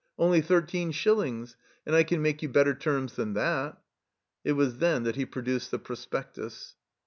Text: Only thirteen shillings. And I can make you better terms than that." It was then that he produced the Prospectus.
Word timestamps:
Only 0.17 0.41
thirteen 0.41 0.89
shillings. 0.91 1.57
And 1.85 1.95
I 1.95 2.01
can 2.03 2.23
make 2.23 2.41
you 2.41 2.49
better 2.49 2.73
terms 2.73 3.15
than 3.15 3.35
that." 3.35 3.77
It 4.43 4.53
was 4.53 4.79
then 4.79 5.03
that 5.03 5.15
he 5.15 5.27
produced 5.27 5.69
the 5.69 5.77
Prospectus. 5.77 6.75